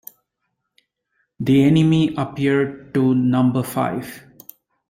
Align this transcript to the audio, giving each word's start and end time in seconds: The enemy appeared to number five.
The 1.39 1.63
enemy 1.63 2.15
appeared 2.17 2.91
to 2.95 3.13
number 3.13 3.61
five. 3.61 4.23